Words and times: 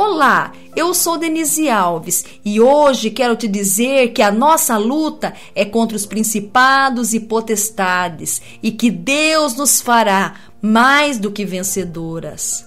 Olá, 0.00 0.52
eu 0.76 0.94
sou 0.94 1.18
Denise 1.18 1.68
Alves 1.68 2.24
e 2.44 2.60
hoje 2.60 3.10
quero 3.10 3.34
te 3.34 3.48
dizer 3.48 4.12
que 4.12 4.22
a 4.22 4.30
nossa 4.30 4.76
luta 4.76 5.34
é 5.56 5.64
contra 5.64 5.96
os 5.96 6.06
principados 6.06 7.14
e 7.14 7.18
potestades 7.18 8.40
e 8.62 8.70
que 8.70 8.92
Deus 8.92 9.56
nos 9.56 9.80
fará 9.80 10.36
mais 10.62 11.18
do 11.18 11.32
que 11.32 11.44
vencedoras. 11.44 12.64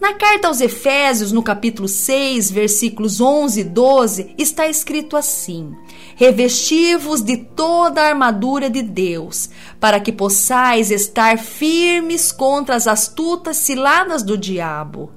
Na 0.00 0.14
carta 0.14 0.48
aos 0.48 0.60
Efésios, 0.60 1.30
no 1.30 1.44
capítulo 1.44 1.86
6, 1.86 2.50
versículos 2.50 3.20
11 3.20 3.60
e 3.60 3.64
12, 3.64 4.34
está 4.36 4.66
escrito 4.66 5.16
assim: 5.16 5.72
Revesti-vos 6.16 7.22
de 7.22 7.36
toda 7.36 8.02
a 8.02 8.08
armadura 8.08 8.68
de 8.68 8.82
Deus, 8.82 9.48
para 9.78 10.00
que 10.00 10.10
possais 10.10 10.90
estar 10.90 11.38
firmes 11.38 12.32
contra 12.32 12.74
as 12.74 12.88
astutas 12.88 13.58
ciladas 13.58 14.24
do 14.24 14.36
diabo 14.36 15.12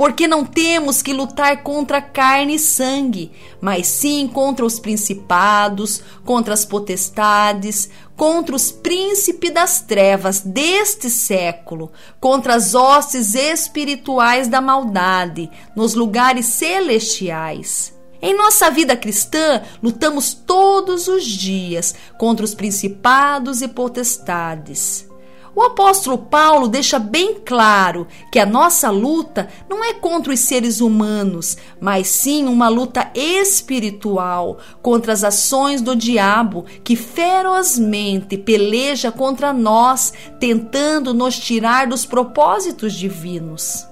porque 0.00 0.26
não 0.26 0.46
temos 0.46 1.02
que 1.02 1.12
lutar 1.12 1.62
contra 1.62 2.00
carne 2.00 2.54
e 2.54 2.58
sangue, 2.58 3.32
mas 3.60 3.86
sim 3.86 4.26
contra 4.26 4.64
os 4.64 4.80
principados, 4.80 6.00
contra 6.24 6.54
as 6.54 6.64
potestades, 6.64 7.90
contra 8.16 8.56
os 8.56 8.72
príncipes 8.72 9.52
das 9.52 9.82
trevas 9.82 10.40
deste 10.40 11.10
século, 11.10 11.92
contra 12.18 12.54
as 12.54 12.74
hostes 12.74 13.34
espirituais 13.34 14.48
da 14.48 14.58
maldade 14.58 15.50
nos 15.76 15.92
lugares 15.92 16.46
celestiais. 16.46 17.92
Em 18.22 18.34
nossa 18.34 18.70
vida 18.70 18.96
cristã, 18.96 19.60
lutamos 19.82 20.32
todos 20.32 21.08
os 21.08 21.26
dias 21.26 21.94
contra 22.16 22.42
os 22.42 22.54
principados 22.54 23.60
e 23.60 23.68
potestades. 23.68 25.09
O 25.54 25.62
apóstolo 25.62 26.16
Paulo 26.16 26.68
deixa 26.68 26.98
bem 26.98 27.34
claro 27.44 28.06
que 28.30 28.38
a 28.38 28.46
nossa 28.46 28.88
luta 28.88 29.48
não 29.68 29.84
é 29.84 29.94
contra 29.94 30.32
os 30.32 30.40
seres 30.40 30.80
humanos, 30.80 31.56
mas 31.80 32.06
sim 32.06 32.46
uma 32.46 32.68
luta 32.68 33.10
espiritual 33.14 34.58
contra 34.80 35.12
as 35.12 35.24
ações 35.24 35.82
do 35.82 35.96
diabo 35.96 36.64
que 36.84 36.94
ferozmente 36.94 38.38
peleja 38.38 39.10
contra 39.10 39.52
nós, 39.52 40.12
tentando 40.38 41.12
nos 41.12 41.38
tirar 41.38 41.88
dos 41.88 42.06
propósitos 42.06 42.92
divinos. 42.92 43.89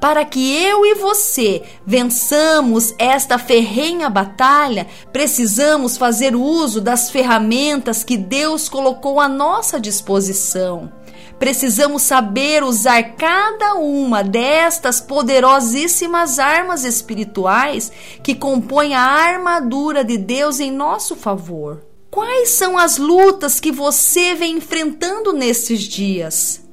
Para 0.00 0.24
que 0.24 0.54
eu 0.54 0.86
e 0.86 0.94
você 0.94 1.62
vençamos 1.84 2.94
esta 2.98 3.36
ferrenha 3.36 4.08
batalha, 4.08 4.86
precisamos 5.12 5.96
fazer 5.96 6.36
uso 6.36 6.80
das 6.80 7.10
ferramentas 7.10 8.04
que 8.04 8.16
Deus 8.16 8.68
colocou 8.68 9.18
à 9.18 9.28
nossa 9.28 9.80
disposição. 9.80 10.92
Precisamos 11.36 12.02
saber 12.02 12.62
usar 12.62 13.02
cada 13.16 13.74
uma 13.74 14.22
destas 14.22 15.00
poderosíssimas 15.00 16.38
armas 16.38 16.84
espirituais 16.84 17.90
que 18.22 18.36
compõem 18.36 18.94
a 18.94 19.00
armadura 19.00 20.04
de 20.04 20.16
Deus 20.16 20.60
em 20.60 20.70
nosso 20.70 21.16
favor. 21.16 21.84
Quais 22.10 22.50
são 22.50 22.78
as 22.78 22.98
lutas 22.98 23.58
que 23.58 23.72
você 23.72 24.34
vem 24.34 24.56
enfrentando 24.58 25.32
nesses 25.32 25.82
dias? 25.82 26.67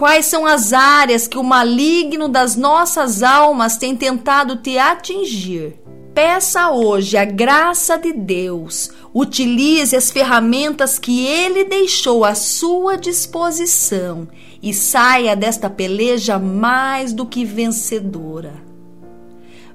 Quais 0.00 0.24
são 0.24 0.46
as 0.46 0.72
áreas 0.72 1.28
que 1.28 1.36
o 1.36 1.44
maligno 1.44 2.26
das 2.26 2.56
nossas 2.56 3.22
almas 3.22 3.76
tem 3.76 3.94
tentado 3.94 4.56
te 4.56 4.78
atingir? 4.78 5.74
Peça 6.14 6.70
hoje 6.70 7.18
a 7.18 7.24
graça 7.26 7.98
de 7.98 8.10
Deus. 8.10 8.90
Utilize 9.12 9.94
as 9.94 10.10
ferramentas 10.10 10.98
que 10.98 11.26
Ele 11.26 11.64
deixou 11.64 12.24
à 12.24 12.34
sua 12.34 12.96
disposição 12.96 14.26
e 14.62 14.72
saia 14.72 15.36
desta 15.36 15.68
peleja 15.68 16.38
mais 16.38 17.12
do 17.12 17.26
que 17.26 17.44
vencedora. 17.44 18.54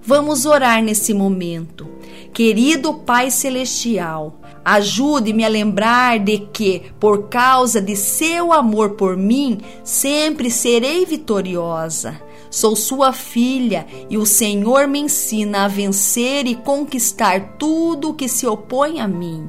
Vamos 0.01 0.47
orar 0.47 0.81
nesse 0.81 1.13
momento. 1.13 1.87
Querido 2.33 2.95
Pai 2.95 3.29
Celestial, 3.29 4.39
Ajude-me 4.65 5.45
a 5.45 5.47
lembrar 5.47 6.17
de 6.17 6.39
que, 6.39 6.81
por 6.99 7.29
causa 7.29 7.79
de 7.79 7.95
seu 7.95 8.51
amor 8.51 8.95
por 8.95 9.15
mim, 9.15 9.59
sempre 9.83 10.49
serei 10.49 11.05
vitoriosa. 11.05 12.19
Sou 12.49 12.75
sua 12.75 13.13
filha 13.13 13.85
e 14.09 14.17
o 14.17 14.25
Senhor 14.25 14.87
me 14.87 14.97
ensina 14.97 15.65
a 15.65 15.67
vencer 15.67 16.47
e 16.47 16.55
conquistar 16.55 17.57
tudo 17.59 18.09
o 18.09 18.13
que 18.15 18.27
se 18.27 18.47
opõe 18.47 18.99
a 18.99 19.07
mim. 19.07 19.47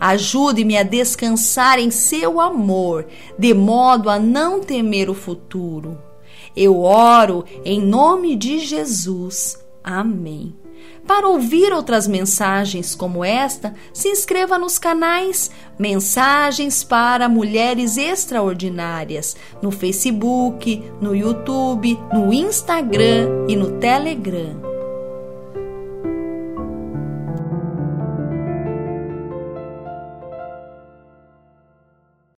Ajude-me 0.00 0.78
a 0.78 0.82
descansar 0.82 1.78
em 1.78 1.90
seu 1.90 2.40
amor, 2.40 3.06
de 3.38 3.52
modo 3.52 4.08
a 4.08 4.18
não 4.18 4.60
temer 4.60 5.10
o 5.10 5.14
futuro. 5.14 5.98
Eu 6.56 6.82
oro 6.82 7.44
em 7.62 7.80
nome 7.80 8.34
de 8.36 8.58
Jesus. 8.58 9.58
Amém. 9.84 10.54
Para 11.06 11.28
ouvir 11.28 11.72
outras 11.72 12.08
mensagens 12.08 12.94
como 12.94 13.24
esta, 13.24 13.74
se 13.92 14.08
inscreva 14.08 14.58
nos 14.58 14.78
canais 14.78 15.50
Mensagens 15.78 16.82
para 16.82 17.28
Mulheres 17.28 17.96
Extraordinárias 17.96 19.36
no 19.62 19.70
Facebook, 19.70 20.82
no 21.00 21.14
YouTube, 21.14 21.98
no 22.12 22.32
Instagram 22.32 23.46
e 23.48 23.54
no 23.54 23.78
Telegram. 23.78 24.65